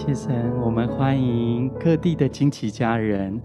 [0.00, 3.38] 感谢神，我们欢迎各地的惊奇家人。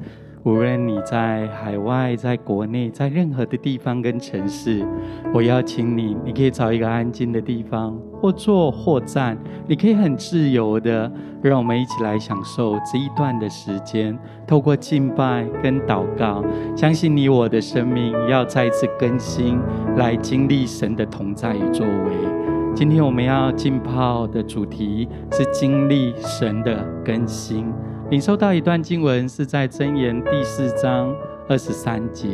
[0.43, 4.87] 无论你在海外、在国内、在任何的地方跟城市，
[5.33, 9.37] 我邀请你，你可以找一个安静的地方，或坐或站，
[9.67, 14.17] 你可以很自由的，让我们一起来享受这一段的时间，
[14.47, 16.41] 透过敬拜跟祷告，
[16.73, 19.59] 相信你我的生命要再次更新，
[19.97, 22.44] 来经历神的同在与作为。
[22.75, 27.73] 今天我们要浸泡的主题是经历神的更新。
[28.09, 31.15] 领受到一段经文，是在箴言第四章
[31.47, 32.27] 二十三节，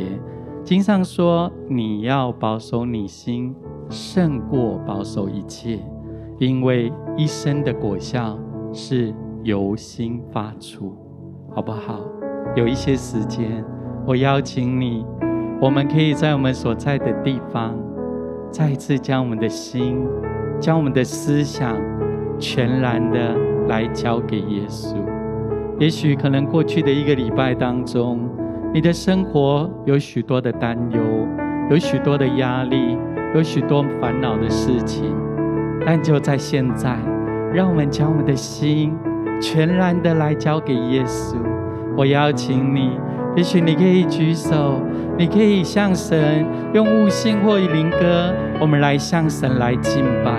[0.64, 3.54] 经上说：“你要保守你心，
[3.88, 5.78] 胜过保守一切，
[6.40, 8.36] 因为一生的果效
[8.72, 10.92] 是由心发出。”
[11.54, 12.00] 好不好？
[12.56, 13.64] 有一些时间，
[14.04, 15.06] 我邀请你，
[15.60, 17.78] 我们可以在我们所在的地方，
[18.52, 20.06] 再一次将我们的心，
[20.60, 21.74] 将我们的思想，
[22.38, 23.34] 全然的
[23.66, 24.94] 来交给耶稣。
[25.78, 28.28] 也许可能过去的一个礼拜当中，
[28.74, 31.00] 你的生活有许多的担忧，
[31.70, 32.98] 有许多的压力，
[33.34, 35.14] 有许多烦恼的事情。
[35.86, 36.94] 但就在现在，
[37.54, 38.94] 让我们将我们的心
[39.40, 41.36] 全然的来交给耶稣。
[41.96, 42.98] 我邀请你，
[43.34, 44.80] 也许你可以举手，
[45.18, 50.32] 你可以向神用悟性或灵歌，我们来向神来敬拜。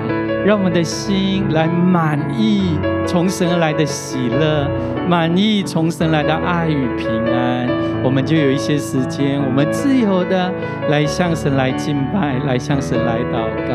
[0.46, 2.78] 让我们的心来满意
[3.08, 4.68] 从神而来的喜乐，
[5.08, 7.68] 满意从神来的爱与平安。
[8.04, 10.52] 我们就有一些时间，我们自由的
[10.90, 13.74] 来向神来敬拜，来向神来祷告。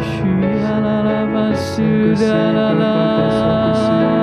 [0.00, 0.22] 嘘
[0.62, 1.82] 啦啦啦啦，嘘
[2.24, 4.21] 啦啦啦啦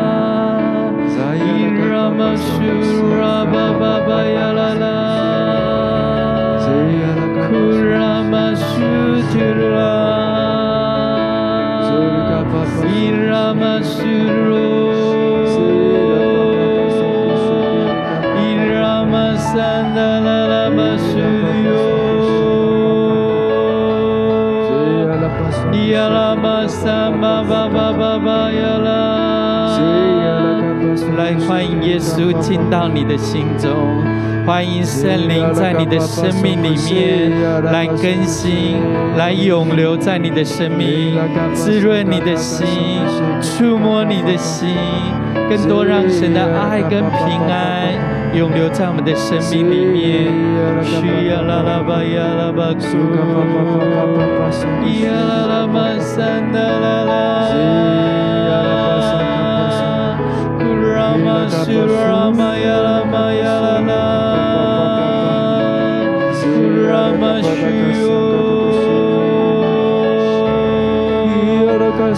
[9.71, 9.98] 来
[31.99, 33.69] 稣进到你的心中，
[34.45, 37.31] 欢迎圣灵在你的生命里面
[37.63, 38.77] 来更新，
[39.17, 41.19] 来永留在你的生命，
[41.53, 42.65] 滋润你的心，
[43.41, 44.75] 触摸你的心，
[45.49, 47.93] 更多让神的爱跟平安
[48.33, 50.31] 永留在我们的生命里面。
[50.81, 52.87] 需要啦啦吧呀啦吧咕，
[55.03, 57.19] 呀啦啦吧三啦啦啦。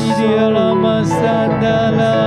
[0.04, 1.16] 伊利亚拉玛萨
[1.48, 2.21] 巴巴巴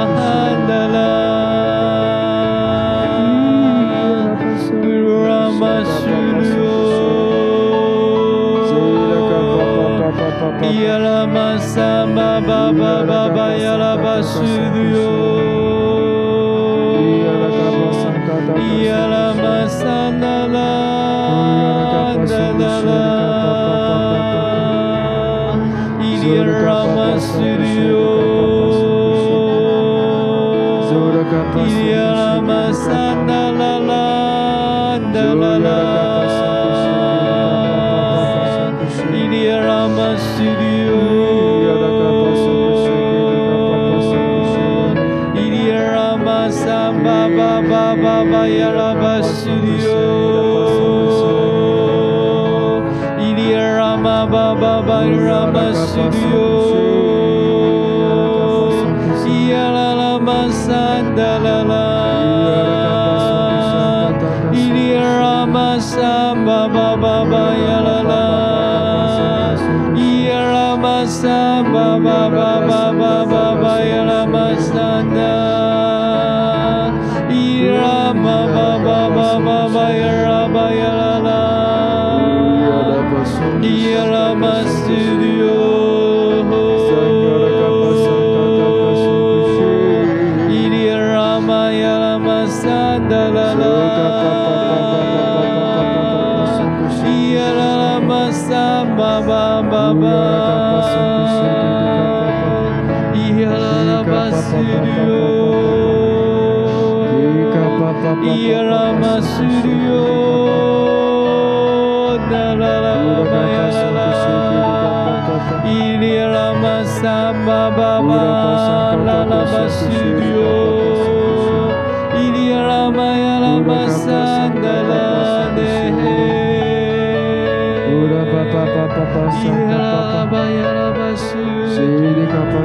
[93.56, 94.04] 拉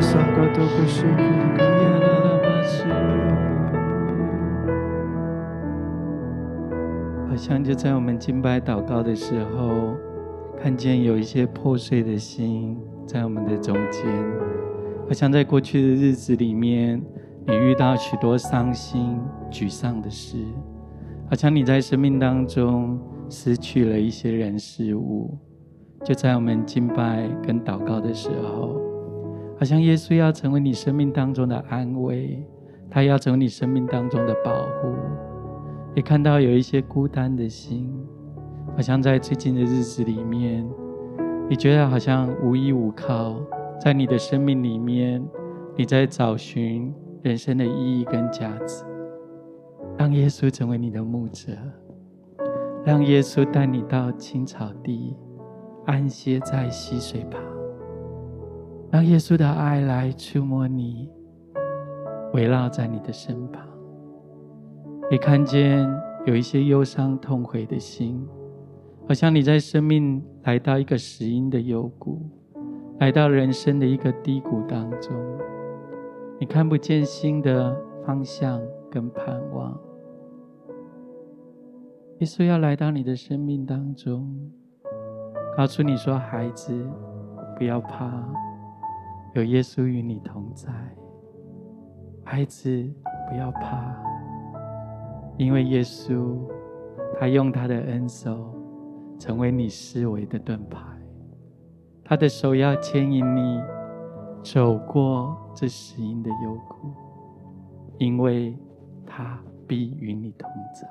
[7.36, 9.96] 像就在我们敬拜祷告的时候，
[10.56, 14.04] 看见有一些破碎的心在我们的中间。
[15.08, 17.02] 好像在过去的日子里面，
[17.44, 19.18] 你遇到许多伤心、
[19.50, 20.36] 沮丧的事，
[21.28, 25.36] 好像你在生命当中失去了一些人事物。
[26.04, 28.80] 就在我们敬拜跟祷告的时候，
[29.58, 32.42] 好像耶稣要成为你生命当中的安慰，
[32.88, 34.94] 他要成为你生命当中的保护。
[35.94, 37.92] 也看到有一些孤单的心，
[38.76, 40.64] 好像在最近的日子里面，
[41.50, 43.40] 你觉得好像无依无靠，
[43.80, 45.20] 在你的生命里面，
[45.76, 48.84] 你在找寻人生的意义跟价值。
[49.96, 51.50] 让耶稣成为你的牧者，
[52.84, 55.16] 让耶稣带你到青草地，
[55.86, 57.42] 安歇在溪水旁，
[58.90, 61.10] 让耶稣的爱来触摸你，
[62.32, 63.62] 围绕在你的身旁。
[65.10, 65.86] 你看见
[66.26, 68.26] 有一些忧伤痛悔的心，
[69.06, 72.30] 好像你在生命来到一个死荫的幽谷，
[72.98, 75.14] 来到人生的一个低谷当中，
[76.40, 77.76] 你看不见新的
[78.06, 79.78] 方向跟盼望。
[82.20, 84.50] 耶稣要来到你的生命当中，
[85.56, 86.74] 告诉你说：“孩子，
[87.56, 88.10] 不要怕，
[89.34, 90.72] 有耶稣与你同在。
[92.24, 92.68] 孩子，
[93.28, 93.94] 不要怕。”
[95.38, 96.36] 因为耶稣，
[97.18, 98.52] 他用他的恩手
[99.18, 100.80] 成为你思维的盾牌，
[102.04, 103.62] 他的手要牵引你
[104.42, 106.90] 走过这死荫的幽谷，
[107.98, 108.58] 因为
[109.06, 110.88] 他必与你同在。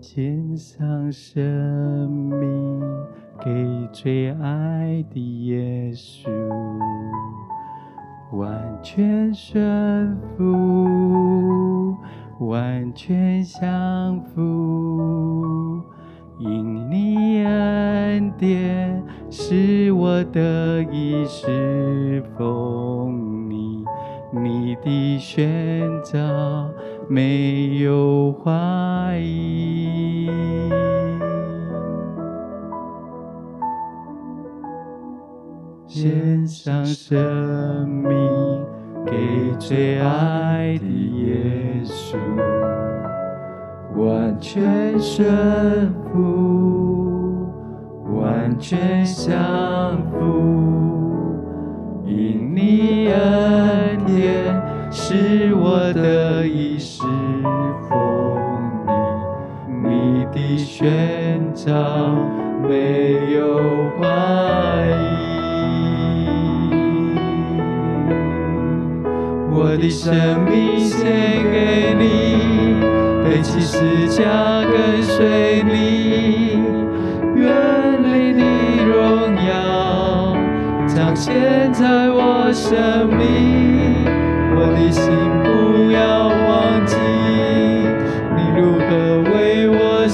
[0.00, 2.80] 献上生命
[3.44, 6.28] 给最爱的耶稣。
[8.32, 11.96] 完全顺服，
[12.38, 15.82] 完全降服，
[16.38, 23.84] 因你恩典是我得以侍奉你，
[24.32, 26.72] 你的选择
[27.12, 30.30] 没有怀疑。
[35.88, 38.64] 献上生命
[39.04, 42.16] 给最爱的耶稣，
[43.96, 47.50] 完全顺服，
[48.20, 50.14] 完全降服，
[52.06, 53.39] 因你而
[60.80, 61.72] 的选召
[62.66, 63.58] 没有
[63.98, 64.06] 怀
[64.86, 64.92] 疑。
[69.52, 71.04] 我的生命献
[71.52, 72.02] 给你，
[73.22, 74.22] 背起十架
[74.62, 76.58] 跟随你，
[77.36, 77.44] 愿
[78.02, 78.40] 你的
[78.86, 80.34] 荣耀
[80.86, 84.06] 彰显在我生命。
[84.56, 85.12] 我的心
[85.44, 86.96] 不要忘记，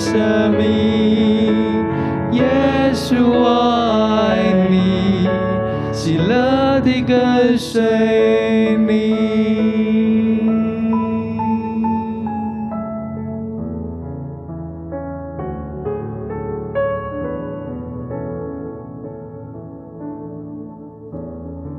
[0.07, 0.63] 生命。
[2.33, 2.45] 耶
[2.93, 3.49] 稣我
[4.23, 5.29] 爱你，
[5.93, 9.17] 喜乐地跟随你。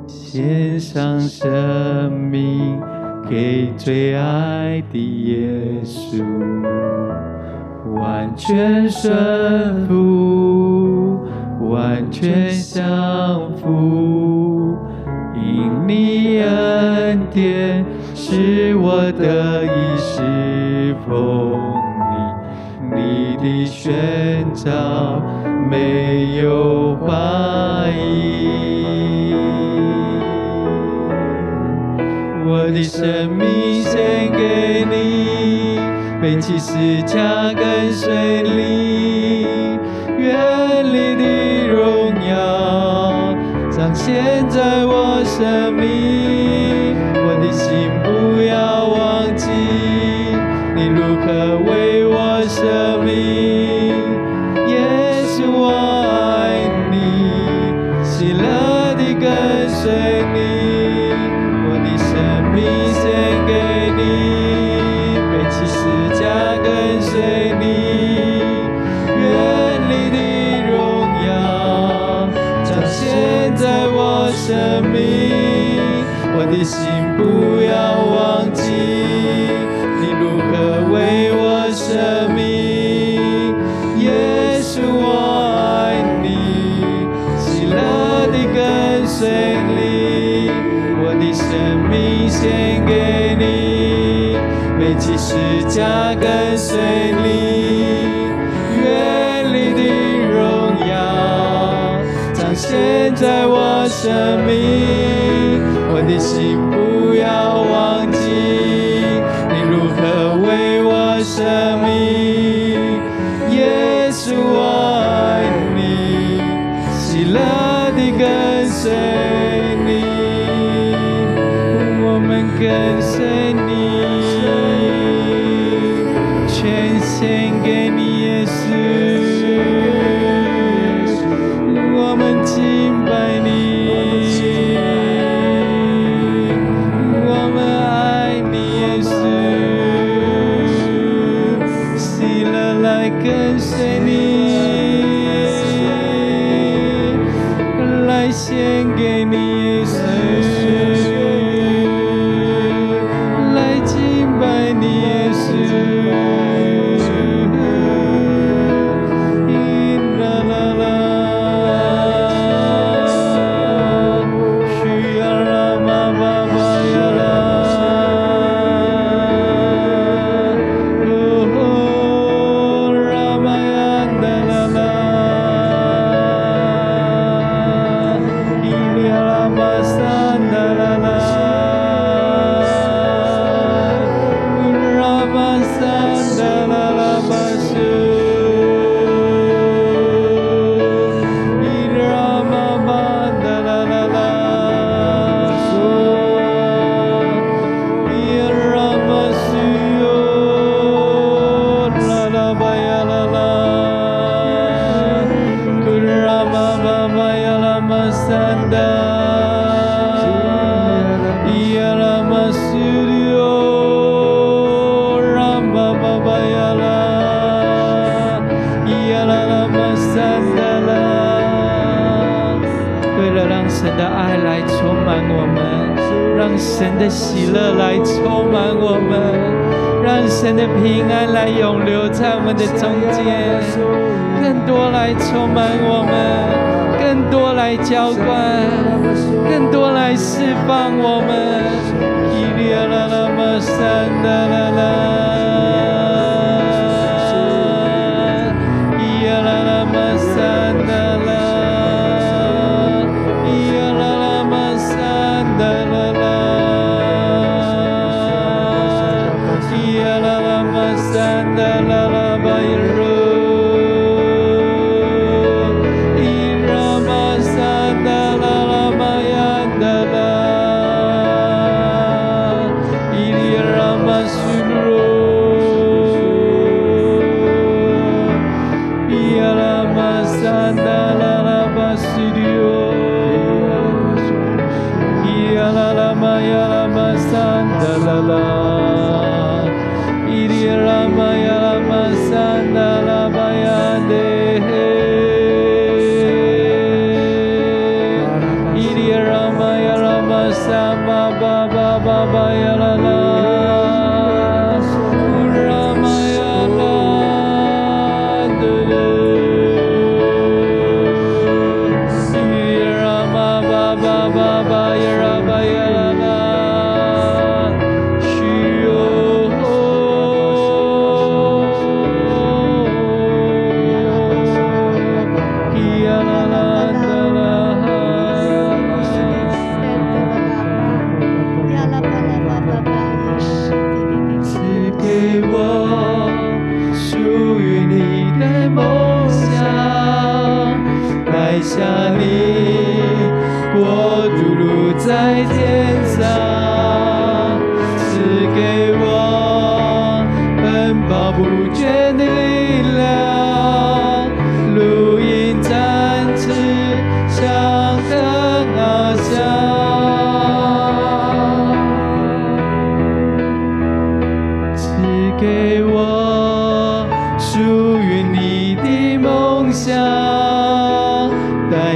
[0.10, 2.80] 献上生命
[3.30, 6.24] 给最爱的耶稣，
[7.96, 11.20] 完全顺服，
[11.60, 14.78] 完全降服，
[15.36, 21.60] 因你恩典使我得以侍奉
[22.92, 25.22] 你，你的选召
[25.70, 29.34] 没有怀疑。
[32.50, 33.46] 我的生命，
[36.38, 39.48] 背起十架跟随你，
[40.20, 43.36] 愿你的荣耀
[43.72, 45.97] 彰显在我生命。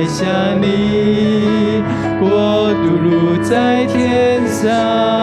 [0.01, 1.83] 在下里
[2.19, 5.20] 国度如在天上，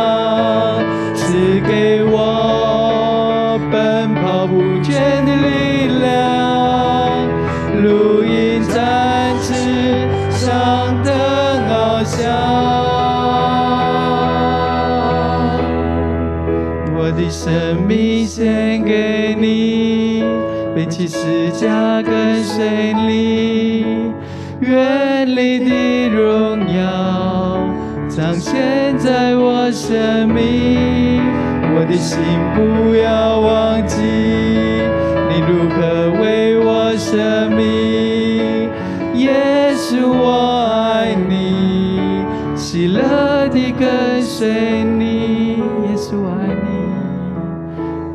[32.09, 32.17] 心
[32.55, 38.71] 不要忘记，你如何为我舍命。
[39.15, 42.25] 耶稣，我爱你，
[42.57, 45.59] 喜乐地跟随你。
[45.59, 46.41] 耶稣，我爱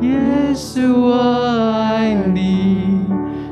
[0.00, 0.08] 你。
[0.08, 0.18] 耶
[0.54, 1.06] 稣，我
[1.78, 3.06] 爱你，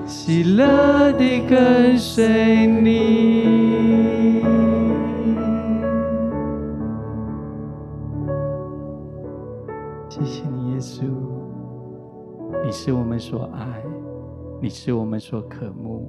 [0.08, 2.71] 喜乐地跟随你。
[14.62, 16.06] 你是我们所渴慕，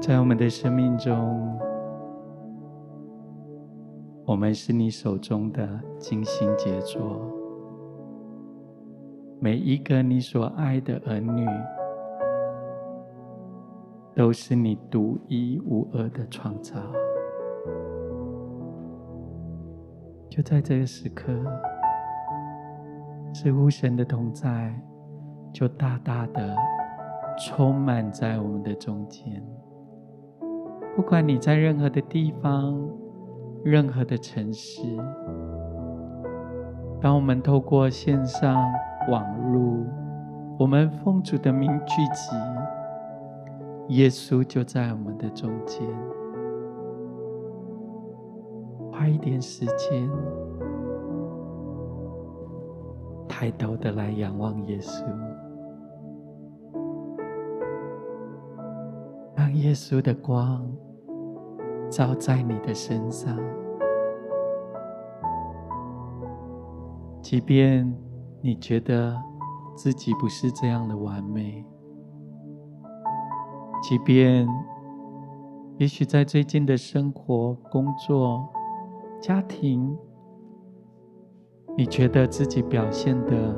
[0.00, 1.54] 在我们的生命中，
[4.24, 7.20] 我们是你手中的精心杰作，
[9.38, 11.46] 每一个你所爱的儿女，
[14.14, 16.80] 都是你独一无二的创造。
[20.30, 21.34] 就在这个时刻，
[23.34, 24.74] 似乎神的同在
[25.52, 26.56] 就大大的
[27.38, 29.42] 充满在我们的中间。
[30.94, 32.76] 不管你在任何的地方、
[33.64, 34.82] 任何的城市，
[37.00, 38.60] 当我们透过线上
[39.08, 39.86] 网络，
[40.58, 42.34] 我们奉主的名聚集，
[43.94, 45.86] 耶稣就在我们的中间。
[48.90, 50.10] 花一点时间，
[53.28, 55.04] 抬头的来仰望耶稣，
[59.58, 60.64] 耶稣的光
[61.90, 63.36] 照在你的身上。
[67.20, 67.92] 即便
[68.40, 69.20] 你觉得
[69.74, 71.64] 自己不是这样的完美，
[73.82, 74.46] 即便
[75.76, 78.48] 也许在最近的生活、工作，
[79.20, 79.98] 家庭，
[81.76, 83.54] 你觉得自己表现的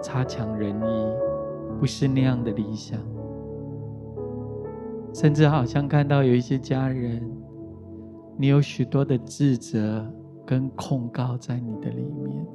[0.00, 1.06] 差强人意，
[1.80, 3.00] 不是那样的理想，
[5.12, 7.22] 甚至好像看到有一些家人，
[8.36, 10.06] 你有许多的自责
[10.46, 12.46] 跟控告在你的里面。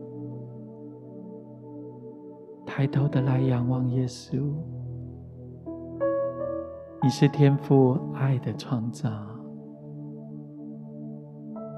[2.65, 4.41] 抬头的来仰望耶稣，
[7.01, 9.09] 你是天父爱的创造。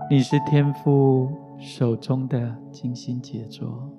[0.09, 3.89] 你是天父手中的精心杰作。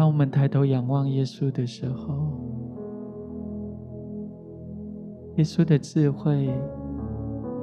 [0.00, 2.32] 当我们抬头仰望耶稣的时候，
[5.36, 6.50] 耶稣的智慧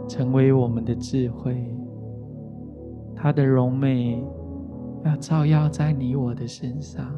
[0.07, 1.75] 成为我们的智慧，
[3.15, 4.23] 他的荣美
[5.03, 7.11] 要照耀在你我的身上，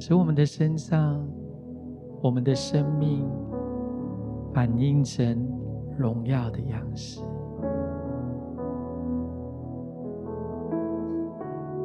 [0.00, 1.22] 使我们的身上，
[2.22, 3.28] 我们的生命。
[4.54, 5.46] 反映成
[5.98, 7.20] 荣耀的样式，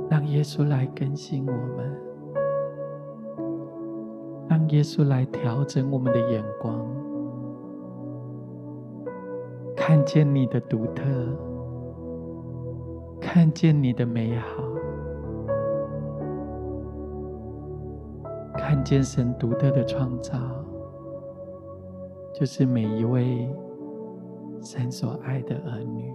[0.10, 1.98] 让耶稣来更新我们，
[4.50, 6.86] 让耶稣来调整我们的眼光，
[9.76, 11.04] 看见你的独特，
[13.22, 14.64] 看见你的美好，
[18.56, 20.38] 看见神独特的创造。
[22.34, 23.50] 就是每一位
[24.62, 26.14] 神所爱的儿女。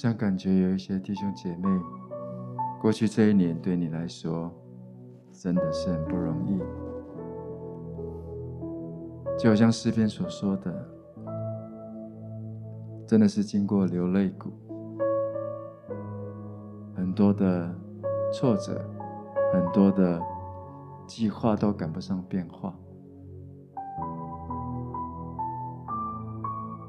[0.00, 1.68] 像感觉有一些弟兄姐妹，
[2.80, 4.48] 过去这一年对你来说
[5.32, 6.56] 真的是很不容易，
[9.36, 10.88] 就好像诗篇所说的，
[13.08, 14.52] 真的是经过流泪谷，
[16.94, 17.74] 很多的
[18.32, 18.80] 挫折，
[19.52, 20.22] 很多的
[21.08, 22.72] 计划都赶不上变化。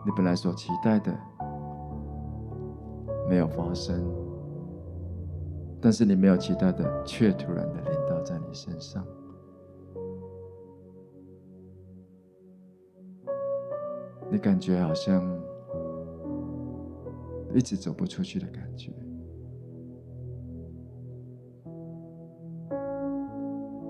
[0.06, 1.12] 你本来所期待的
[3.30, 4.04] 没有发生，
[5.80, 9.06] 但是你没有期待的却突然的临到在你身上，
[14.32, 15.24] 你感觉好像
[17.54, 18.92] 一直走不出去的感觉，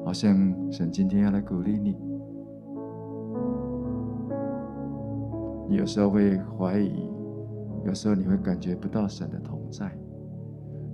[0.04, 0.36] 好像
[0.70, 1.98] 神今天要来鼓励你。
[5.70, 7.08] 你有时候会怀疑，
[7.90, 9.92] 有时候你会感觉不到神的同在，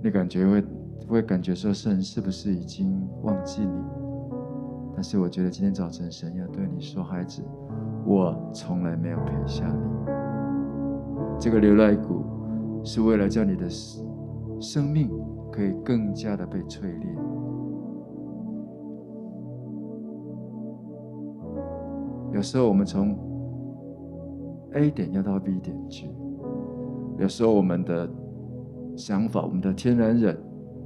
[0.02, 0.64] 你感觉会
[1.06, 3.84] 会感觉说神是不是已经忘记你？
[4.94, 7.42] 但是我觉得今天早晨神要对你说，孩子，
[8.06, 9.82] 我从来没有撇下你。
[11.38, 12.24] 这个流泪谷
[12.82, 13.68] 是为了叫你的
[14.58, 15.10] 生命
[15.52, 17.14] 可以更加的被淬炼。
[22.32, 23.14] 有时候我们从
[24.72, 26.10] A 点要到 B 点去，
[27.18, 28.08] 有时候我们的
[28.96, 30.36] 想法，我们的天然人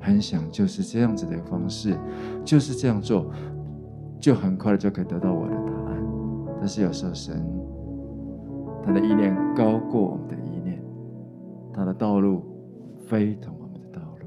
[0.01, 1.97] 很想就是这样子的方式，
[2.45, 3.27] 就是这样做，
[4.19, 6.03] 就很快就可以得到我的答案。
[6.59, 7.43] 但是有时候神，
[8.83, 10.83] 他的意念高过我们的意念，
[11.73, 12.43] 他的道路
[13.07, 14.27] 非同我们的道路，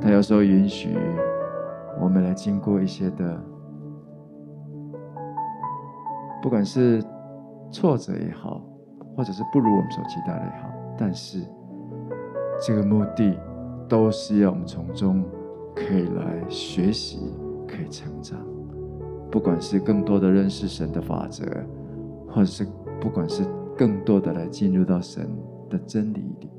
[0.00, 0.96] 他有时候允许
[2.00, 3.40] 我们来经过一些的，
[6.42, 7.02] 不管是。
[7.72, 8.60] 挫折也好，
[9.16, 11.40] 或者是不如我们所期待的也好，但是
[12.60, 13.38] 这个目的
[13.88, 15.24] 都是要我们从中
[15.74, 17.32] 可以来学习，
[17.66, 18.38] 可以成长。
[19.30, 21.44] 不管是更多的认识神的法则，
[22.28, 22.66] 或者是
[23.00, 23.44] 不管是
[23.76, 25.28] 更多的来进入到神
[25.68, 26.50] 的真理里，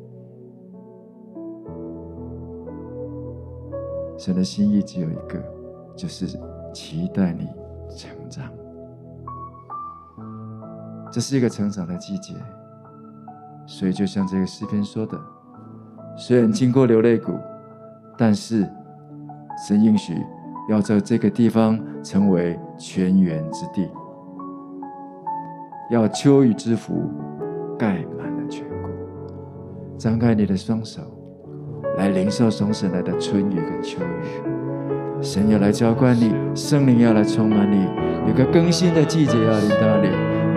[4.18, 5.44] 神的心意只有一个，
[5.96, 6.40] 就是
[6.74, 7.48] 期待你
[7.90, 8.50] 成长。
[11.12, 12.34] 这是一个成长的季节，
[13.66, 15.20] 所以就像这个诗篇说的，
[16.16, 17.38] 虽然经过流泪谷，
[18.18, 18.66] 但是
[19.68, 20.16] 神应许
[20.70, 23.90] 要在这个地方成为泉源之地，
[25.90, 27.12] 要秋雨之福
[27.78, 28.90] 盖满了全国。
[29.98, 31.02] 张开你的双手，
[31.98, 35.22] 来领受从神来的春雨跟秋雨。
[35.22, 37.86] 神要来浇灌你，圣灵要来充满你，
[38.30, 40.10] 有个更新的季节要临到你。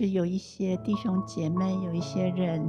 [0.00, 2.66] 是有一些弟兄姐妹，有一些人，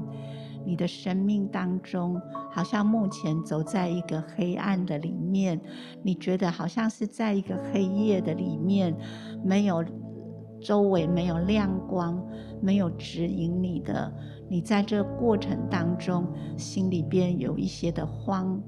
[0.65, 5.58] 你的生命当中好像目前走在一个黑暗的里面，
[6.04, 8.94] 你觉得好像是在一个黑夜的里面，
[9.46, 9.82] 没有
[10.60, 12.22] 周围没有亮光，
[12.62, 14.13] 没有指引你的，
[14.50, 18.62] 你在这过程当中，心里边有一些的慌，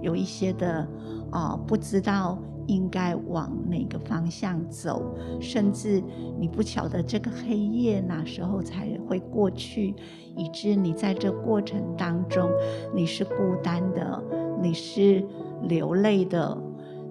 [0.00, 0.88] 有一些的
[1.30, 5.02] 啊、不知道应该往哪个方向走，
[5.40, 6.00] 甚至
[6.38, 9.94] 你不晓得这个黑夜哪时候才会过去，
[10.36, 12.48] 以致你在这过程当中
[12.94, 14.22] 你是孤单的，
[14.62, 15.26] 你是
[15.62, 16.56] 流泪的，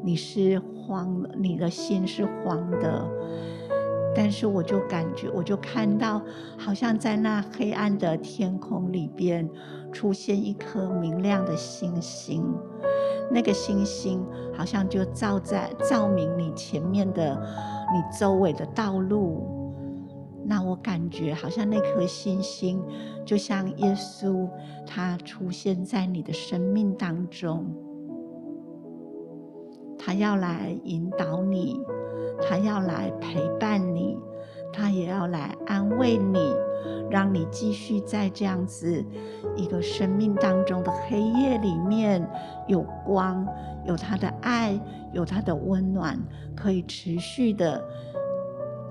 [0.04, 3.06] 你是慌，你的心是慌的。
[4.16, 6.20] 但是我就感觉，我就看到，
[6.58, 9.48] 好像在那黑暗的天空里边，
[9.92, 12.44] 出现一颗明亮的星星。
[13.30, 17.36] 那个星星好像就照在照明你前面的，
[17.94, 19.74] 你周围的道路。
[20.46, 22.82] 那我感觉好像那颗星星，
[23.26, 24.48] 就像耶稣，
[24.86, 27.66] 他出现在你的生命当中，
[29.98, 31.80] 他要来引导你。
[32.48, 34.16] 他要来陪伴你，
[34.72, 36.38] 他也要来安慰你，
[37.10, 39.04] 让你继续在这样子
[39.56, 42.28] 一个生命当中的黑夜里面
[42.68, 43.48] 有光，
[43.86, 44.80] 有他的爱，
[45.14, 46.20] 有他的温暖，
[46.56, 47.84] 可以持续的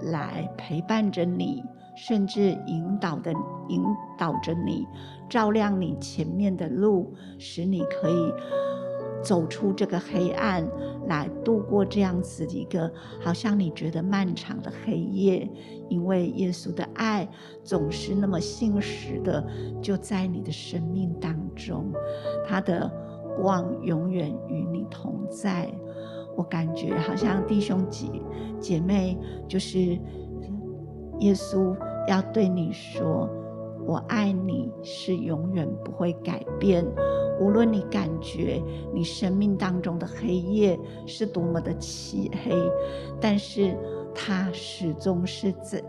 [0.03, 1.63] 来陪伴着你，
[1.95, 3.33] 甚至引导的
[3.69, 3.83] 引
[4.19, 4.87] 导着你，
[5.29, 8.33] 照亮你前面的路，使你可以。
[9.27, 10.65] 走出这个黑暗，
[11.09, 12.89] 来度过这样子一个
[13.21, 15.51] 好像你觉得漫长的黑夜，
[15.89, 17.29] 因为耶稣的爱
[17.65, 19.45] 总是那么信实的，
[19.83, 21.93] 就在你的生命当中，
[22.47, 22.89] 他的
[23.37, 25.69] 光永远与你同在。
[26.37, 28.07] 我感觉好像弟兄姐
[28.61, 29.99] 姐妹，就是
[31.19, 33.29] 耶稣要对你说
[33.89, 36.87] ：“我爱你，是永远不会改变。”
[37.41, 38.63] 无论你感觉
[38.95, 42.53] 你生命当中的黑夜是多么的漆黑，
[43.21, 43.77] 但是
[44.15, 45.83] 他始终是这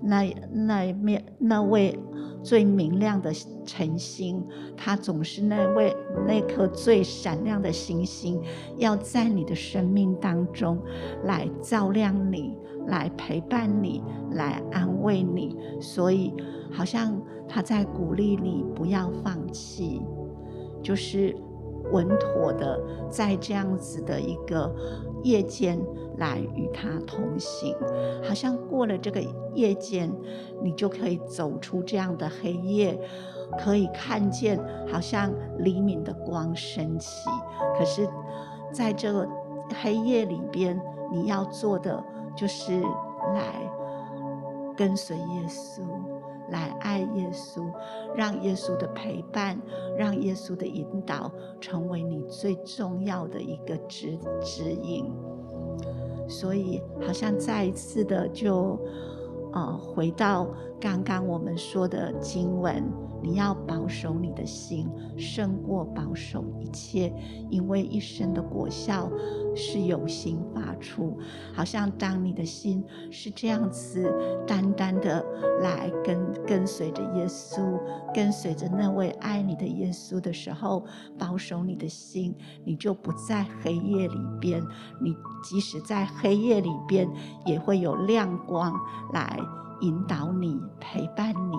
[0.00, 1.98] 那那面那位
[2.42, 3.32] 最明亮的
[3.64, 4.44] 晨星，
[4.76, 5.94] 他总是那位
[6.26, 8.40] 那颗最闪亮的星星，
[8.76, 10.80] 要在你的生命当中
[11.24, 12.56] 来照亮你，
[12.86, 15.56] 来陪伴你，来安慰你。
[15.80, 16.32] 所以，
[16.70, 20.00] 好像他在鼓励你不要放弃。
[20.82, 21.34] 就是
[21.92, 24.74] 稳妥的在这样子的一个
[25.22, 25.78] 夜间
[26.18, 27.74] 来与他同行，
[28.22, 29.20] 好像过了这个
[29.54, 30.10] 夜间，
[30.62, 32.98] 你就可以走出这样的黑夜，
[33.58, 34.58] 可以看见
[34.90, 37.28] 好像黎明的光升起。
[37.78, 38.08] 可是，
[38.72, 39.26] 在这个
[39.82, 40.80] 黑夜里边，
[41.12, 42.02] 你要做的
[42.36, 42.80] 就是
[43.34, 43.70] 来
[44.76, 45.82] 跟随耶稣。
[46.50, 47.70] 来爱耶稣，
[48.14, 49.60] 让耶稣的陪伴，
[49.96, 51.30] 让耶稣的引导，
[51.60, 55.12] 成为你最重要的一个指指引。
[56.28, 58.78] 所以，好像再一次的就，
[59.52, 60.46] 呃，回到
[60.80, 62.84] 刚刚我们说的经文。
[63.20, 67.12] 你要保守你的心，胜过保守一切，
[67.50, 69.10] 因为一生的果效
[69.56, 71.18] 是由心发出。
[71.52, 74.14] 好像当你的心是这样子，
[74.46, 75.20] 单单的
[75.60, 77.80] 来跟跟随着耶稣，
[78.14, 80.84] 跟随着那位爱你的耶稣的时候，
[81.18, 82.32] 保守你的心，
[82.64, 84.62] 你就不在黑夜里边。
[85.02, 85.12] 你
[85.42, 87.10] 即使在黑夜里边，
[87.44, 88.72] 也会有亮光
[89.12, 89.40] 来
[89.80, 91.56] 引导你，陪伴你。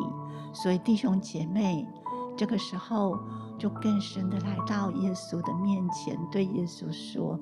[0.53, 1.87] 所以弟兄姐妹，
[2.35, 3.19] 这个时候
[3.57, 7.39] 就更深的来到耶稣的面前，对耶稣说：“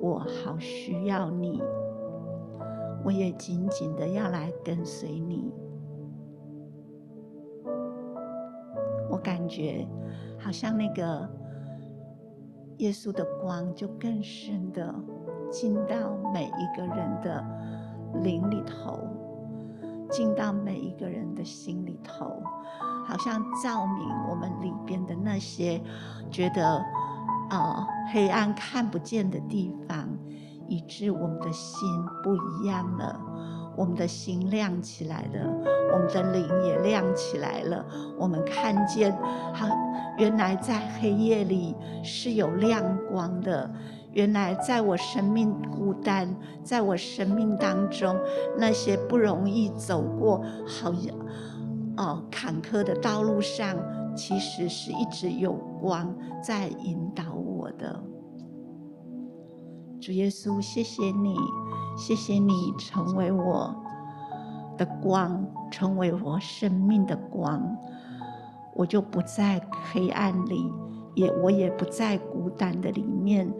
[0.00, 1.62] 我好需要你，
[3.04, 5.52] 我也紧紧的要来跟随你。”
[9.10, 9.86] 我感觉
[10.38, 11.26] 好像那个
[12.78, 14.94] 耶稣的光就更深的
[15.50, 17.42] 进到每一个人的
[18.22, 18.98] 灵里头。
[20.14, 22.40] 进到每一个人的心里头，
[23.04, 25.82] 好像照明我们里边的那些
[26.30, 26.80] 觉得
[27.50, 30.08] 啊、黑暗看不见的地方，
[30.68, 31.88] 以致我们的心
[32.22, 33.20] 不一样了，
[33.76, 35.52] 我们的心亮起来了，
[35.92, 37.84] 我们的灵也亮起来了。
[38.16, 39.12] 我们看见，
[39.52, 39.66] 好，
[40.16, 41.74] 原来在黑夜里
[42.04, 43.68] 是有亮光的。
[44.14, 48.16] 原来在我生命孤单，在我生命当中
[48.56, 50.92] 那些不容易走过好
[51.96, 53.76] 哦坎坷的道路上，
[54.16, 58.00] 其实是一直有光在引导我的。
[60.00, 61.34] 主耶稣，谢谢你，
[61.96, 63.74] 谢谢你成为我
[64.76, 67.76] 的光，成为我生命的光，
[68.74, 70.70] 我就不在黑暗里。
[71.14, 73.50] 也，我也不在孤单的里面，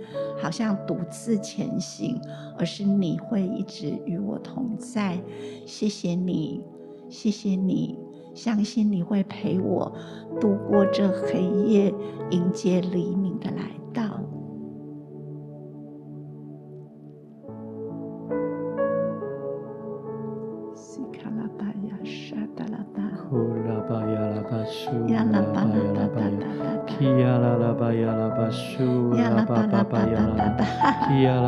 [0.40, 2.20] 好像独自前行，
[2.58, 5.18] 而是你会一直与我同在。
[5.64, 6.62] 谢谢你，
[7.08, 7.98] 谢谢你，
[8.34, 9.92] 相信你会陪我
[10.40, 11.94] 度过这黑夜，
[12.30, 14.20] 迎接黎明的来到。
[28.00, 30.18] 呀啦巴苏呀啦巴巴巴啦
[30.58, 31.46] 巴，啦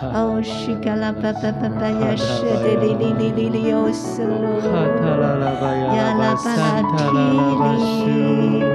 [0.00, 0.10] 哈。
[0.14, 4.22] 哦，是嘎啦巴巴巴巴呀，是的哩哩哩哩哩哟苏。
[4.60, 4.66] 哈
[4.98, 5.84] 塔啦啦巴呀
[6.18, 6.46] 啦巴
[6.82, 8.72] 塔啦啦巴苏，巴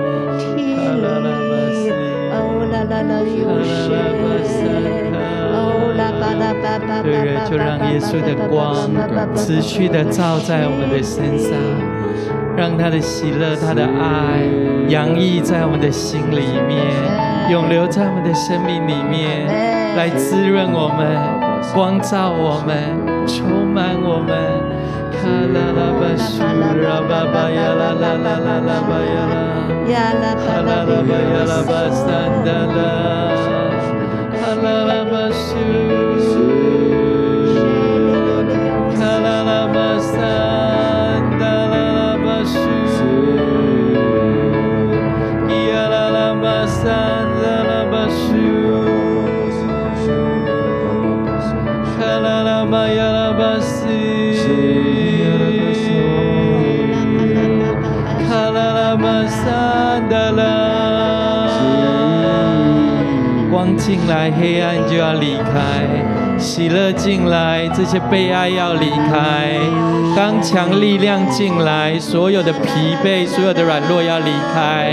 [0.56, 0.60] 哩，
[2.32, 2.34] 哦
[2.72, 3.70] 啦啦啦哩哟是。
[7.02, 7.10] 对，
[7.50, 8.76] 就让耶稣的光
[9.36, 11.50] 持续的照在我们的身上。
[12.56, 14.42] 让他的喜乐，他的爱
[14.88, 19.48] 洋溢在我们的心里面，永留在我们的生命里面，
[19.96, 21.06] 来滋润我们，
[21.74, 24.80] 光照我们，充满我们。
[63.90, 66.09] 进来黑暗就要离开。
[66.50, 69.60] 喜乐进来，这些悲哀要离开；
[70.16, 72.70] 刚强力量进来，所有的疲
[73.06, 74.90] 惫、所有的软弱要离开。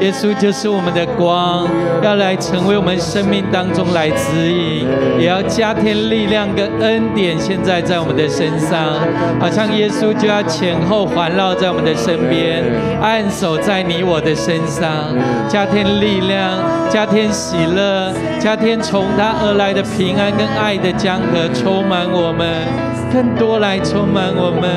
[0.00, 1.68] 耶稣就是我们的光，
[2.02, 4.88] 要来成为我们生命当中来指引，
[5.20, 7.38] 也要加添力量跟恩典。
[7.38, 8.98] 现在在我们的身上，
[9.38, 12.64] 好像耶稣就要前后环绕在我们的身边，
[13.00, 15.14] 按守在你我的身上，
[15.48, 16.58] 加添力量，
[16.90, 20.87] 加添喜乐，加添从他而来的平安跟爱的。
[20.92, 22.66] 江河充满我们，
[23.12, 24.68] 更多来充满我们。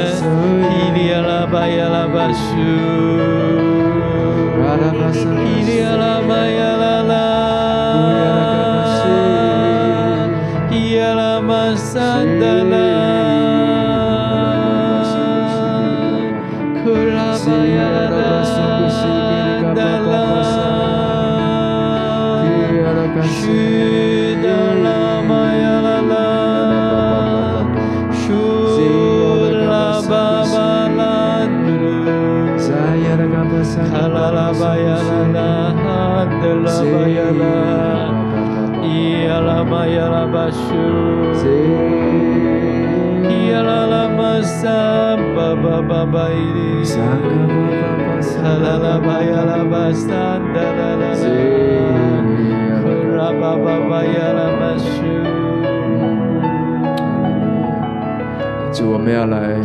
[58.73, 59.55] 主，我们要来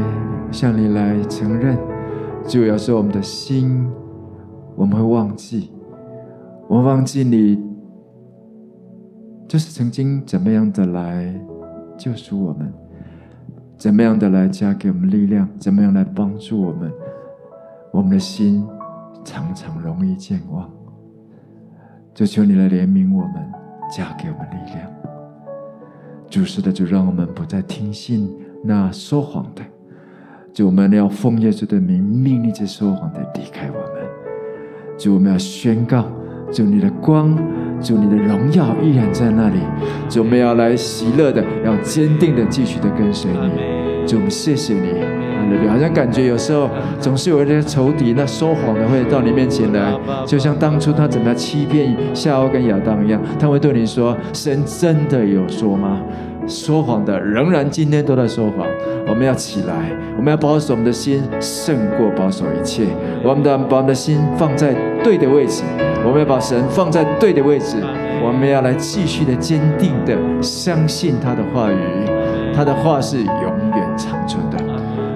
[0.51, 1.79] 向你来承认，
[2.47, 3.89] 主，有时候我们的心，
[4.77, 5.76] 我们会忘记。
[6.77, 7.59] 我忘记你，
[9.49, 11.35] 就是曾经怎么样的来
[11.97, 12.71] 救赎我们，
[13.79, 16.93] 怎么样的来加给我们力量，怎么样来帮助我们。
[17.95, 18.63] 我们的心
[19.25, 20.71] 常常容易健忘，
[22.13, 23.51] 就求你来怜悯我们，
[23.91, 24.87] 加给我们力量。
[26.29, 28.31] 主是的，就让我们不再听信
[28.63, 29.63] 那说谎的。
[30.53, 34.07] 就我们要奉耶稣的名命令这说谎的离开我们。
[34.99, 36.05] 就我们要宣告。
[36.53, 37.37] 主你的光，
[37.81, 39.59] 主你的荣耀依然在那里。
[40.09, 44.07] 主，我们要来喜乐的，要坚定的继续的跟随你。
[44.07, 45.05] 主，我们谢谢你。
[45.69, 46.69] 好像感觉有时候
[46.99, 56.01] 总是有一些仇敌，那说谎的会到你面前来，就像当初他怎么欺骗夏娃跟亚当一样，他会对你说：“神真的有说吗？”
[56.49, 58.67] 说谎的仍然今天都在说谎。
[59.09, 59.75] 我们要起来，
[60.17, 62.87] 我们要保守我们的心，胜过保守一切。
[63.23, 64.75] 我们的把我们的心放在
[65.05, 65.63] 对的位置，
[66.07, 67.79] 我们要把神放在对的位置，
[68.23, 71.77] 我们要来继续的坚定的相信他的话语，
[72.55, 74.57] 他的话是永远长存的。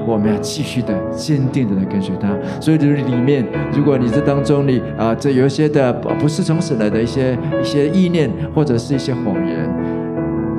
[0.05, 2.29] 我们要继续的坚定的来跟随他，
[2.61, 9.71] 所以就是里面，如果你这当中你啊，这有一些的不是从神来的一些一些意念或者是一些谎言，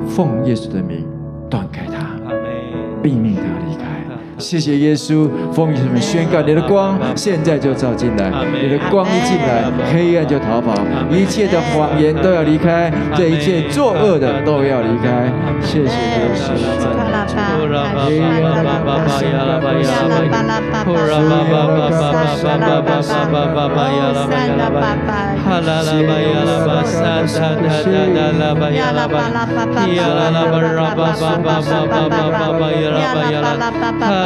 [0.08, 1.06] 奉耶稣的名
[1.50, 2.16] 断开他，
[3.02, 3.61] 毙命他。
[4.42, 8.30] 谢谢耶稣，奉你们宣告，你的光现在就照进来，
[8.60, 10.74] 你的光一进来，黑暗就逃跑，
[11.10, 15.30] 一切的谎言都要离开，这一切作恶的都要离开。
[15.62, 16.50] 谢谢耶稣。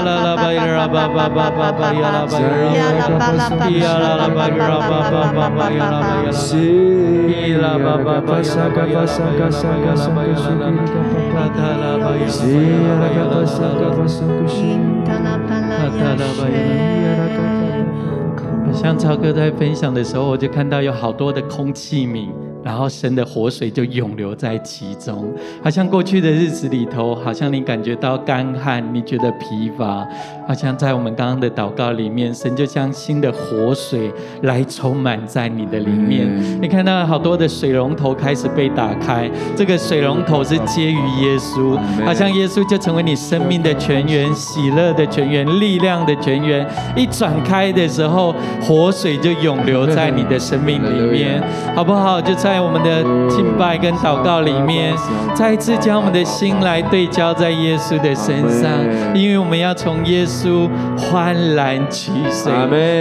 [0.06, 1.90] 沙拉巴巴，哦，
[3.82, 5.82] 沙拉巴巴，哈啦啦巴呀
[7.58, 7.74] 啦
[8.20, 8.54] 巴沙
[18.72, 22.28] 像超哥在分享的时候，我就看到有好多的空器皿。
[22.66, 30.04] 然后神的活水就涌流在其中，好像过去的日子里头，好像你感觉到干旱，你觉得疲乏，
[30.48, 34.10] 好像在我们刚刚的祷告里面，神就将新的活水
[34.42, 36.26] 来充满在你的里面。
[36.60, 46.66] 你看到好多的水龙头开始被打开，这个水龙头是接于耶稣，好像耶稣就成为你生命的泉源、喜乐的泉源、力量的泉源。
[46.96, 51.40] 一转开的时候，活水就涌流在你的生命里面，
[51.74, 52.20] 好不好？
[52.20, 52.46] 就在。
[52.56, 54.94] 在我们的敬拜跟祷告里面，
[55.34, 58.70] 再一次将我们的心来对焦在耶稣的身上，
[59.14, 60.35] 因为我们要从耶稣
[60.96, 62.52] 欢然取水。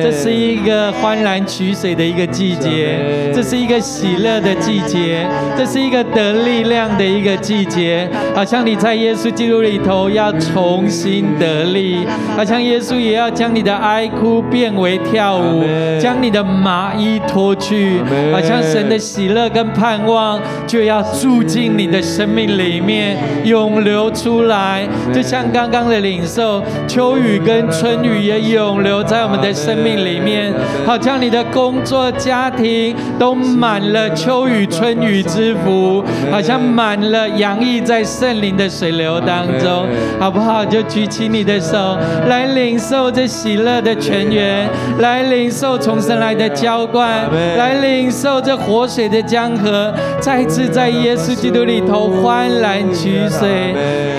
[0.04, 5.26] 这是一个欢然取水的一个季节，这是一个喜乐的季节，
[5.58, 8.08] 这是一个得力量的一个季节。
[8.36, 12.06] 好像你在耶稣基督里头要重新得力，
[12.36, 15.64] 好像耶稣也要将你的哀哭变为跳舞，
[16.00, 18.00] 将你的麻衣脱去，
[18.32, 19.50] 好像神的喜乐。
[19.56, 23.16] 跟盼望就要住进你的生命里面，
[23.46, 30.54] 涌流出来，就像刚刚的领受，秋雨跟春雨也永留在我们的生命里面，
[30.86, 39.86] 好像你的工作、家庭都满了秋雨、春雨之福，好像满了洋溢在圣灵的水流当中，
[40.20, 40.64] 好不好？
[40.64, 41.98] 就举起你的手
[42.30, 44.70] 来领受这喜乐的泉源，
[45.00, 49.22] 来领受从神来的浇灌，来领受这活水的。
[49.26, 53.74] 江河再次在耶稣基督里头欢然取水。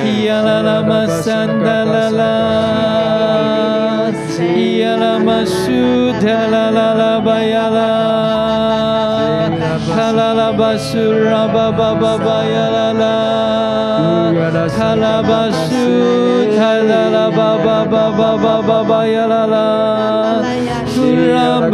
[0.04, 2.95] 咿呀啦啦嘛山哒啦啦，咿呀啦
[5.26, 5.72] 嘛苏
[6.24, 7.80] 哒啦啦啦巴呀啦，
[9.94, 11.72] 卡啦啦巴苏啦巴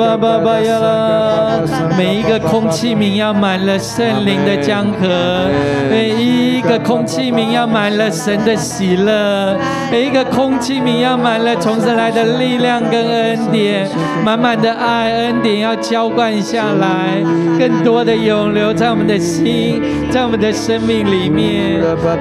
[0.02, 1.60] 巴巴巴，巴巴啦，
[1.98, 3.32] 每一个空气名要。
[3.42, 5.48] 满了圣灵的江河，
[5.90, 9.56] 每一个空气名要满了神的喜乐，
[9.90, 13.88] 每一个空气名要满了从神来的力量跟恩典，
[14.24, 17.20] 满满的爱恩典要浇灌下来，
[17.58, 21.80] 更多的涌流在我们的心，在我们的生命里面。
[22.04, 22.14] 巴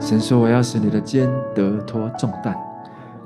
[0.00, 2.54] 神说：“我要使你的肩得脱重担，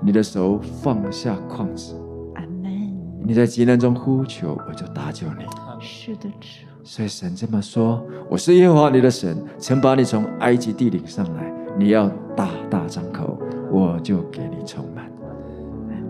[0.00, 1.94] 你的手放下框子。”
[2.36, 2.96] 阿门。
[3.24, 5.44] 你在急难中呼求，我就搭救你。
[5.80, 6.46] 是的，主。
[6.84, 8.00] 所以神这么说
[8.30, 11.52] ：“我是耶和华你的神，曾把你从埃及地领上来。
[11.76, 13.36] 你要大大张口，
[13.70, 15.04] 我就给你充满。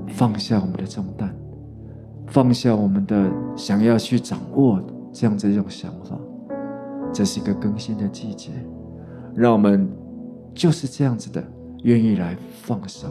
[0.09, 1.26] 放下我们的重担，
[2.37, 4.79] 放下我们的想要去掌握。”
[5.11, 6.15] 这样子一种想法，
[7.11, 8.51] 这是一个更新的季节，
[9.35, 9.91] 让我们
[10.53, 11.43] 就是这样子的，
[11.85, 13.09] 愿意来放手，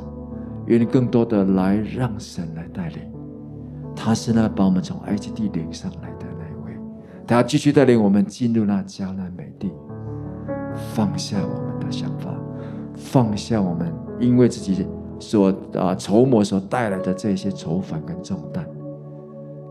[0.68, 3.00] 愿意更多的来让神来带领。
[3.96, 6.80] 他是那把我们从埃及地领上来的那一位，
[7.26, 9.72] 他要继续带领我们进入那迦南美地。
[10.94, 12.30] 放下我们的想法，
[12.94, 14.86] 放下我们因为自己
[15.18, 18.64] 所啊筹谋所带来的这些愁烦跟重担，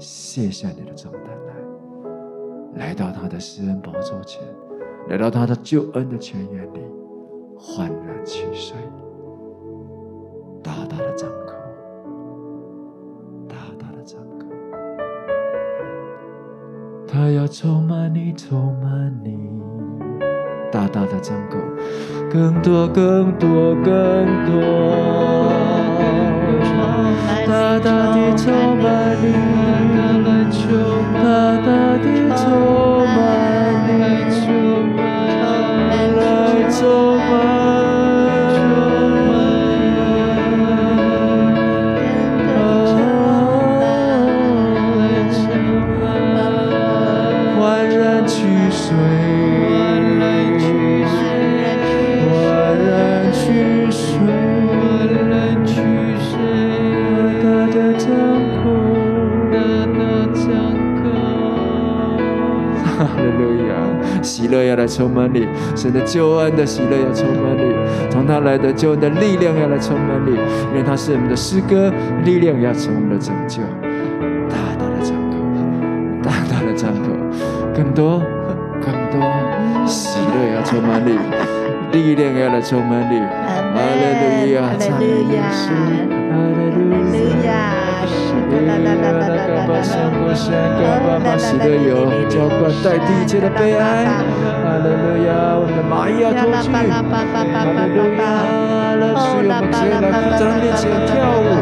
[0.05, 1.23] 卸下你的重担。
[2.77, 4.43] 来来到他的施恩宝座前，
[5.09, 6.81] 来到他的救恩的泉源里，
[7.59, 8.77] 欢然起水，
[10.63, 11.55] 大大的张口，
[13.49, 14.47] 大大的张口。
[17.09, 19.39] 他要充满你，充满你，
[20.71, 21.57] 大大的张口。
[22.31, 24.61] 更多更多更多，
[27.47, 29.64] 大大的充满你，
[31.15, 31.19] 大
[31.65, 32.43] 大地充
[33.05, 33.17] 满
[33.87, 33.91] 你，
[36.17, 36.23] 来
[36.71, 37.14] 充满。
[64.87, 67.74] 充满你，神的救恩的喜乐要充满你，
[68.11, 70.32] 从他来的救恩的力量要来充满你，
[70.70, 71.93] 因为他是我们的诗歌，
[72.24, 73.62] 力量要成我们的拯救。
[74.49, 75.37] 大大的张口，
[76.22, 77.11] 大大的张口，
[77.74, 78.22] 更多
[78.80, 79.20] 更多
[79.87, 81.18] 喜乐要充满你，
[81.93, 83.20] 力量要来充满你。
[83.20, 87.84] 哈利路亚，哈利路亚，哈利路亚。
[88.05, 89.83] 啦啦啦啦啦啦！
[89.83, 90.85] 向我宣告，
[91.25, 94.05] 把喜乐油浇灌，代替一切的悲哀。
[94.05, 96.69] 哈利路亚，我们的麻衣要脱去。
[96.71, 96.89] 哈利
[97.95, 98.23] 路亚，
[99.01, 101.54] 来，使我们直接来在他面前跳舞。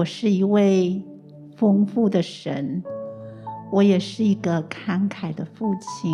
[0.00, 1.04] 我是一位
[1.58, 2.82] 丰富的神，
[3.70, 6.10] 我也是一个慷慨的父亲。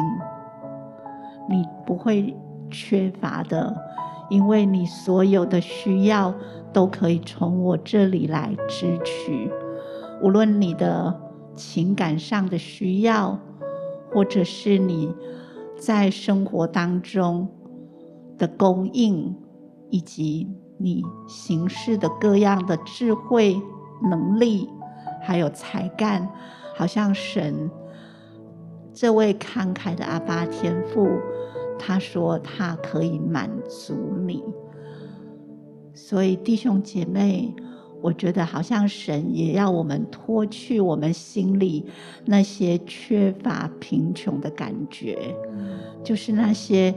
[1.48, 2.34] 你不会
[2.68, 3.76] 缺乏的，
[4.28, 6.34] 因为你所有的需要
[6.72, 9.48] 都可以从我这里来支取。
[10.20, 11.20] 无论你的
[11.54, 13.38] 情感上的需要，
[14.12, 15.14] 或者是你
[15.78, 17.48] 在生活当中
[18.36, 19.32] 的供应，
[19.90, 23.58] 以及。”你行事的各样的智慧、
[24.02, 24.68] 能力，
[25.22, 26.28] 还有才干，
[26.74, 27.70] 好像神
[28.92, 31.08] 这位慷慨的阿爸天父，
[31.78, 33.94] 他说他可以满足
[34.26, 34.42] 你。
[35.94, 37.54] 所以弟兄姐妹，
[38.02, 41.86] 我觉得好像神也要我们脱去我们心里
[42.24, 45.34] 那些缺乏、贫穷的感觉，
[46.04, 46.94] 就是那些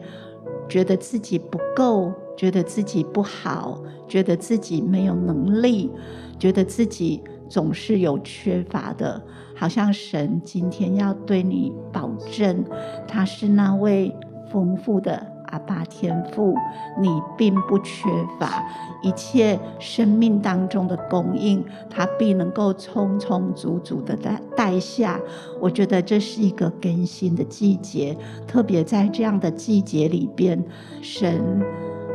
[0.68, 2.14] 觉得自己不够。
[2.40, 3.78] 觉得自己不好，
[4.08, 5.92] 觉得自己没有能力，
[6.40, 9.22] 觉得自己总是有缺乏的，
[9.54, 12.64] 好像神今天要对你保证，
[13.06, 14.16] 他是那位
[14.50, 16.56] 丰富的阿爸天父，
[17.02, 18.08] 你并不缺
[18.40, 18.66] 乏
[19.04, 25.20] 一切生命当中的供应，他必能够充充足足的带带下。
[25.60, 28.16] 我觉得这是一个更新的季节，
[28.48, 30.64] 特别在这样的季节里边，
[31.02, 31.62] 神。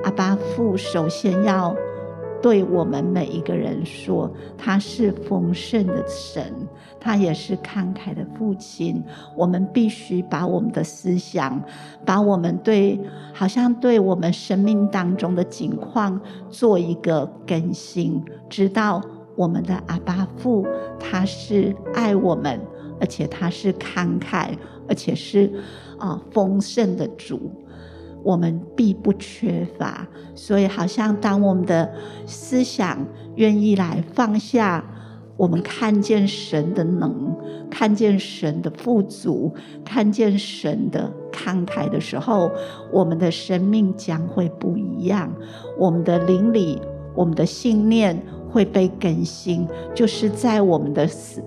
[0.05, 1.75] 阿爸父首先要
[2.43, 6.53] 对我们每一个人说，他是丰盛的神，
[7.01, 9.03] 他也是慷慨的父亲。
[9.35, 11.59] 我们必须把我们的思想，
[12.05, 13.01] 把我们对
[13.33, 19.01] 好像对我们生命当中的景况做一个更新，知道
[19.37, 20.67] 我们的阿爸父
[21.01, 22.61] 他是爱我们，
[23.01, 24.51] 而且他是慷慨，
[24.87, 25.51] 而且是
[25.99, 27.51] 啊丰盛的主。
[28.25, 31.93] 我们必不缺乏，所以好像当我们的
[32.27, 33.07] 思想
[33.37, 34.83] 愿意来放下，
[35.37, 37.37] 我们看见神的能，
[37.71, 39.53] 看见神的富足，
[39.85, 42.51] 看见神的慷慨的时候，
[42.91, 45.31] 我们的生命将会不一样。
[45.79, 46.81] 我们的灵里，
[47.15, 51.43] 我们的信念会被更新，就是在我们的死。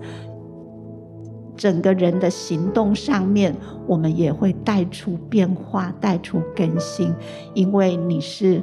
[1.58, 3.54] 整个人的行动上面，
[3.86, 7.12] 我们也会带出变化，带出更新，
[7.52, 8.62] 因为你是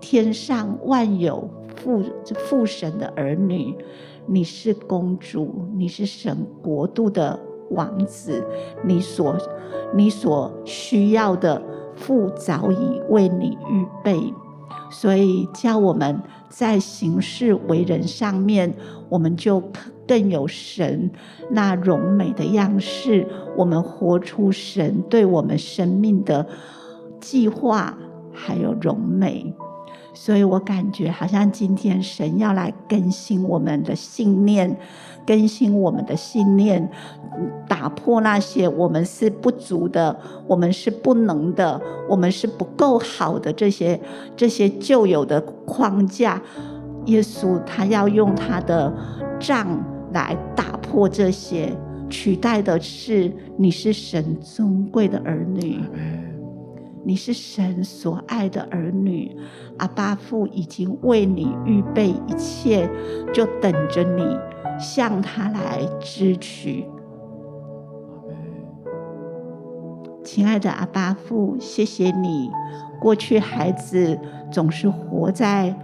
[0.00, 2.02] 天上万有父
[2.34, 3.74] 父神的儿女，
[4.26, 7.40] 你是公主，你是神国度的
[7.70, 8.44] 王子，
[8.84, 9.36] 你所
[9.94, 11.60] 你所需要的
[11.94, 14.14] 父早已为你预备，
[14.90, 18.74] 所以叫我们在行事为人上面，
[19.08, 19.62] 我们就
[20.06, 21.10] 更有神
[21.50, 23.26] 那荣美的样式。
[23.56, 26.46] 我们活出神对我们生命的
[27.20, 27.96] 计划，
[28.32, 29.54] 还有荣美。
[30.14, 34.78] 所以我感觉好像今天神要来更新我们的信念，
[35.26, 36.88] 更新我们的信念，
[37.66, 40.16] 打破那些我们是不足的，
[40.46, 44.00] 我们是不能的，我们是不够好的这些
[44.36, 46.40] 这些旧有的框架。
[47.06, 48.92] 耶稣他要用他的
[49.38, 49.66] 杖
[50.12, 51.72] 来打破这些，
[52.08, 55.80] 取代的是你是神尊贵的儿女。
[57.04, 59.36] 你是神所爱的儿女，
[59.76, 62.90] 阿巴父已经为你预备一切，
[63.32, 64.36] 就等着你
[64.78, 66.86] 向他来支取。
[70.22, 72.50] 亲爱的阿巴父，谢谢你，
[73.00, 74.18] 过去孩子
[74.50, 75.74] 总是活在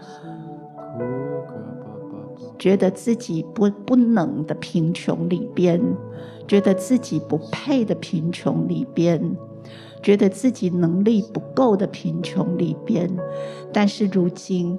[2.59, 5.80] 觉得自己不不能的贫穷里边，
[6.47, 9.36] 觉得自己不配的贫穷里边。
[10.03, 13.09] 觉得自己能力不够的贫穷里边，
[13.72, 14.76] 但是如今，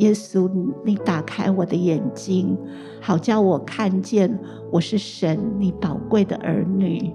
[0.00, 0.50] 耶稣，
[0.84, 2.56] 你打开我的眼睛，
[3.00, 4.38] 好叫我看见
[4.72, 7.12] 我是神你宝贵的儿女。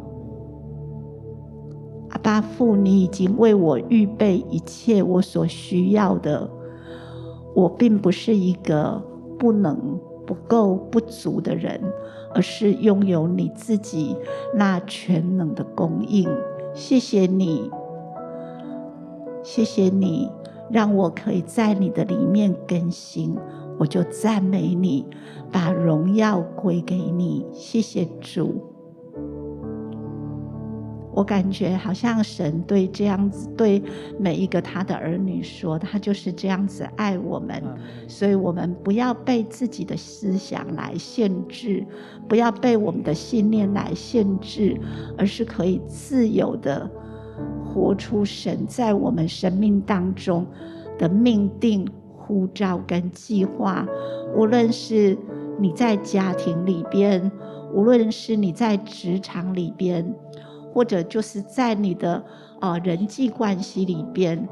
[2.09, 6.49] 阿爸父，你已经为我预备一切我所需要的，
[7.55, 9.03] 我并不是一个
[9.37, 11.81] 不能、不够、不足的人，
[12.33, 14.15] 而是拥有你自己
[14.53, 16.29] 那全能的供应。
[16.73, 17.69] 谢谢你，
[19.43, 20.29] 谢谢你，
[20.71, 23.35] 让我可以在你的里面更新，
[23.77, 25.05] 我就赞美你，
[25.51, 27.45] 把荣耀归给你。
[27.51, 28.71] 谢谢主。
[31.13, 33.81] 我感觉好像神对这样子对
[34.19, 37.63] 每一个他的儿女说，他就是这样子爱我们，
[38.05, 41.87] 所以我们不要被自己的思想来限制，
[42.27, 44.77] 不要被我们的信念来限制，
[45.17, 46.91] 而是可以自由的
[47.75, 50.47] 活出神在我们生命当中
[50.97, 53.85] 的命定、呼召跟计划。
[54.33, 55.17] 无论是
[55.59, 57.29] 你在家庭里边，
[57.73, 60.15] 无论是你在职场里边。
[60.73, 62.21] 或者就是在你的
[62.59, 64.45] 呃人际关系里边，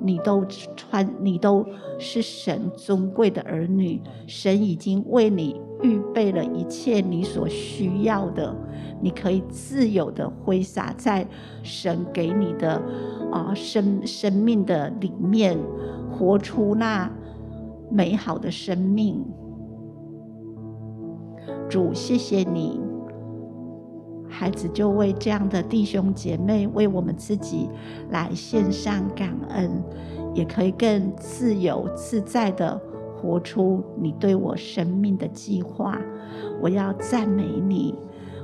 [0.00, 0.44] 你都
[0.76, 1.64] 穿，你都
[1.98, 4.00] 是神尊贵的儿女。
[4.26, 8.54] 神已经为你预备了一切你所需要的，
[9.00, 11.26] 你可以自由的挥洒在
[11.62, 12.82] 神给你的
[13.30, 15.58] 啊、生生命的里面，
[16.10, 17.10] 活出那
[17.90, 19.24] 美好的生命。
[21.68, 22.87] 主，谢谢你。
[24.28, 27.68] 孩子就为这样的弟兄姐妹，为我们自己
[28.10, 29.82] 来献上感恩，
[30.34, 32.80] 也可以更自由自在的
[33.16, 35.98] 活出你对我生命的计划。
[36.60, 37.94] 我要赞美你，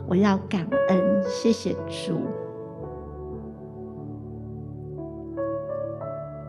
[0.09, 2.43] 我要感恩，谢谢主。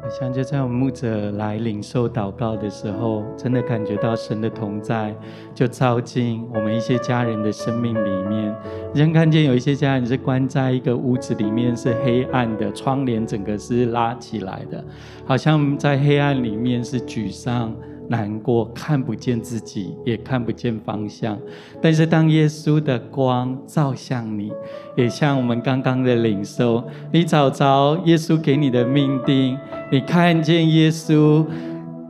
[0.05, 5.11] 好像就在我们牧者来领受祷告的时候，真的感觉到神的同在，
[5.55, 8.55] 就照进我们一些家人的生命里面。
[8.93, 14.85] 你像看见有一些家人是关在一个屋子里面，是黑暗的，窗帘整个是拉起来的，
[15.25, 17.75] 好像在黑暗里面是沮丧。
[18.07, 21.37] 难过，看不见自己，也看不见方向。
[21.81, 24.51] 但是，当耶稣的光照向你，
[24.95, 29.57] 也像我们刚刚的领受，你找着耶稣给你的命定，
[29.91, 31.45] 你看见耶稣，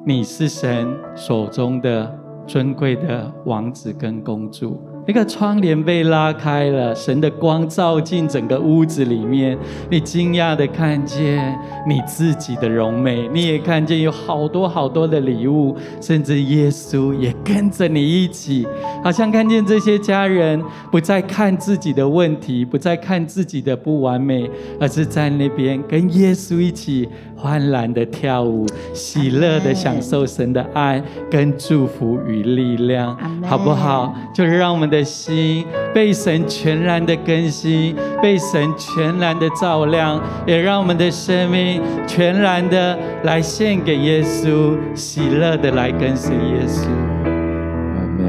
[0.05, 4.79] 你是神手中的尊贵的王子跟公主。
[5.07, 9.55] 那个窗帘被拉开了，神的光照进整个屋子里面。
[9.91, 11.55] 你惊讶地看见
[11.87, 18.67] 你自己的荣美，你也看见有好多好多的礼物，甚至耶稣也跟着你一起，
[19.03, 20.59] 好像看见这些家人
[20.91, 24.49] 不再看自己的问题，不再看自己的不完美，
[24.79, 30.99] 而是在那边跟耶稣一起欢然的跳舞，喜乐的享受神的爱
[31.29, 34.11] 跟祝福与力量，好不好？
[34.33, 34.94] 就是让我们的。
[34.95, 46.87] 的心被神全然的更新，被神全然的照亮，也让我们的生命全然的来献给耶稣，喜乐的来跟随耶稣。
[47.25, 48.23] 阿门。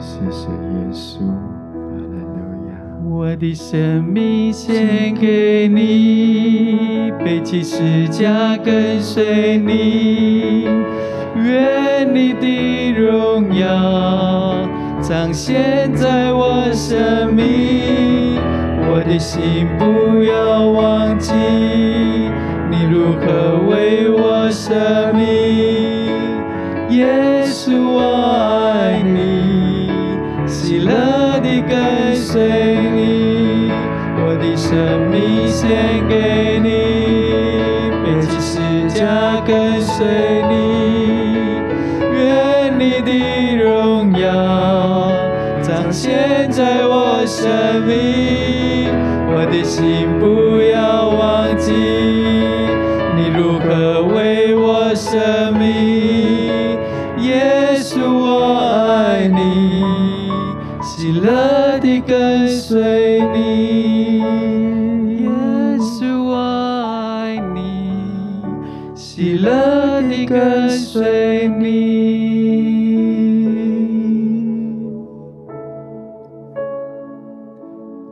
[0.00, 1.22] 谢谢耶稣。
[3.06, 10.66] 我的生命献给你，背起十架跟随你，
[11.36, 14.56] 愿你的荣耀。
[15.06, 18.40] 彰显在我生命，
[18.88, 21.34] 我的心不要忘记，
[22.70, 26.08] 你如何为我舍命？
[26.88, 28.00] 耶稣我
[28.80, 29.90] 爱你，
[30.46, 33.70] 喜乐地跟随你，
[34.24, 34.72] 我的生
[35.10, 35.68] 命献
[36.08, 36.70] 给你，
[38.02, 39.04] 被只是假
[39.46, 40.43] 跟随。
[45.94, 47.48] 现在我生
[47.86, 48.90] 命，
[49.30, 50.43] 我的心不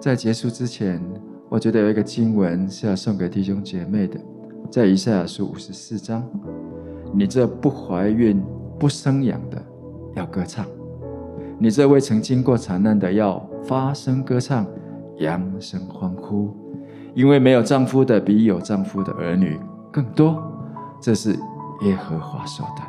[0.03, 1.00] 在结束之前，
[1.48, 4.18] 我觉得有一个经文是要送给弟兄姐妹的，
[4.68, 6.28] 在以赛亚书五十四章，
[7.14, 8.42] 你这不怀孕
[8.80, 9.64] 不生养的，
[10.16, 10.64] 要歌唱；
[11.57, 14.66] 你这未曾经过惨难的，要发声歌唱，
[15.18, 16.53] 扬声欢呼，
[17.14, 19.57] 因为没有丈夫的比有丈夫的儿女
[19.92, 20.36] 更多。
[21.00, 21.30] 这是
[21.82, 22.82] 耶和华说的。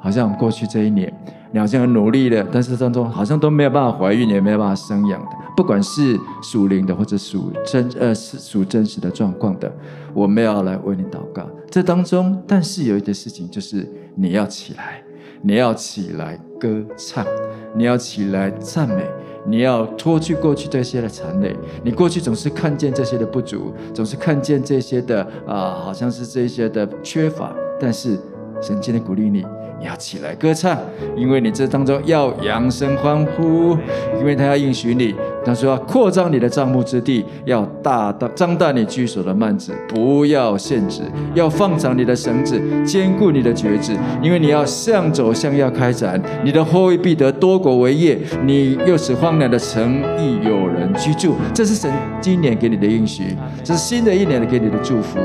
[0.00, 1.12] 好像我们过去这一年，
[1.52, 5.28] 你好像很努力的，但是当中好像都没有办法怀孕，也没有办法生养的。
[5.56, 9.70] 不管是属灵的，或者属真呃是属真实的状况的，
[10.14, 11.44] 我们要来为你祷告。
[11.68, 15.02] 这当中，但是有一件事情，就是你要起来，
[15.42, 17.26] 你要起来歌唱，
[17.74, 19.04] 你要起来赞美，
[19.44, 21.54] 你要脱去过去这些的残累。
[21.82, 28.18] 你过去总是看见这些的不足，总是看见这些的啊、好像是这些的缺乏，但是
[28.62, 29.44] 神今天鼓励你。
[29.80, 30.78] 你要起来歌唱，
[31.16, 33.76] 因为你这当中要扬声欢呼，
[34.18, 35.14] 因为他要应许你，
[35.44, 41.02] 他说要扩张你的帐幕之地，要大大张大你居所的幔子，不要限制，
[41.34, 51.34] 要放长你的绳子，坚固你的橛子，因为你要向走向要开展，你的后裔必得多国为业，你又使荒凉的城邑有人居住。
[51.54, 53.34] 这是神今年给你的应许，
[53.64, 55.18] 这是新的一年的给你的祝福。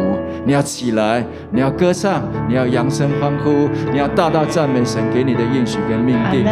[0.46, 3.52] 你要起来，你要歌唱，你要扬声欢呼，
[3.92, 4.46] 你要大大。
[4.46, 6.46] 赞美神给你的应许跟命定，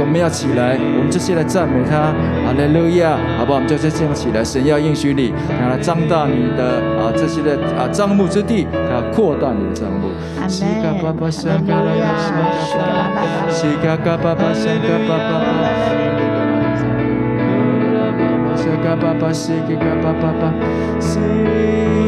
[0.00, 2.14] 我们要起来，我们这些来赞美他，
[2.46, 3.56] 哈利路亚，好不好？
[3.56, 10.08] 我们就这样起来，神要应许你，他要张大你的啊这些的啊帐目之地，啊扩大你的帐幕。
[10.40, 10.48] 阿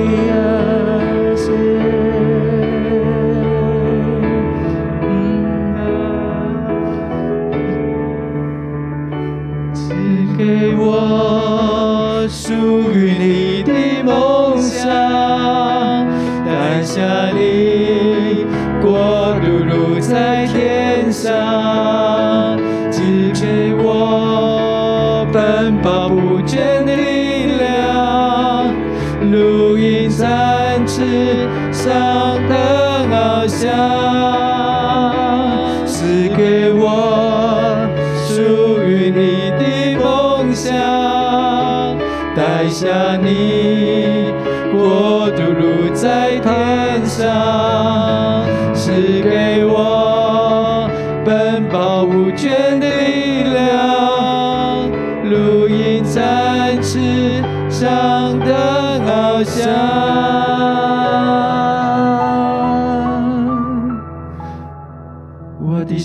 [0.01, 0.32] 门。
[10.85, 12.53] 我属
[12.93, 13.73] 于你的
[14.05, 14.89] 梦想，
[16.45, 17.01] 带下
[17.33, 18.45] 你
[18.81, 22.59] 国度如在天上，
[22.91, 23.01] 赐
[23.33, 26.72] 给我奔跑不倦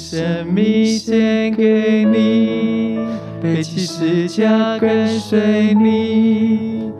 [0.09, 2.97] 生命献给你。
[3.43, 6.93] 背起十架跟随你，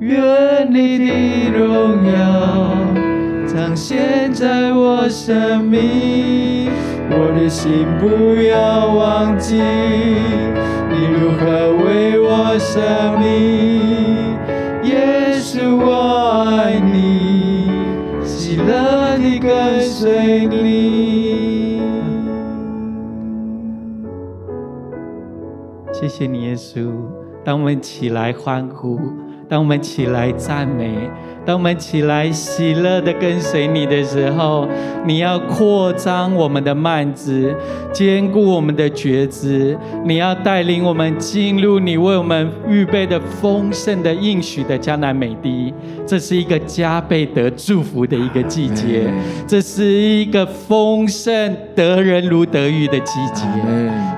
[0.00, 2.74] 愿你的荣耀
[3.46, 6.70] 彰显在我生命，
[7.10, 12.80] 我的心不要忘记你如何为我舍
[13.20, 14.38] 命，
[14.84, 17.68] 耶稣我爱你，
[18.24, 21.03] 喜乐地跟随你。
[26.04, 26.92] 谢谢你，耶稣。
[27.42, 29.00] 当我们起来欢呼，
[29.48, 31.10] 当我们起来赞美，
[31.46, 34.66] 当我们起来喜乐的跟随你的时候，
[35.04, 37.54] 你要扩张我们的幔子，
[37.92, 39.76] 坚固我们的觉知。
[40.04, 45.72] 你要带领我们进入你为我们预备的丰盛的应许的迦南美地。
[46.06, 49.02] 这是一个加倍得祝福的一个季节，
[49.46, 53.44] 这是一个丰盛得人如得鱼的季节。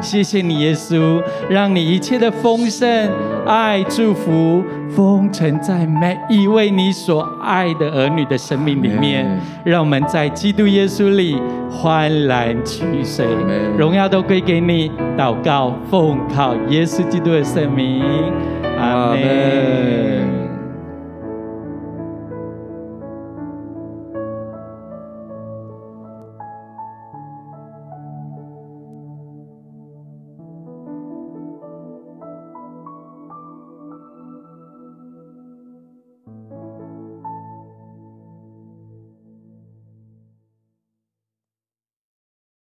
[0.01, 3.11] 谢谢你，耶稣，让你一切的丰盛、
[3.47, 4.63] 爱、祝福
[4.95, 9.41] 封存在每一位你所爱的儿女的生命里面。
[9.65, 11.41] 让我们在基督耶稣里
[11.71, 13.27] 欢然取水，
[13.79, 14.91] 荣耀都归给你。
[15.17, 18.03] 祷告，奉靠耶稣基督的圣名，
[18.79, 20.16] 阿门。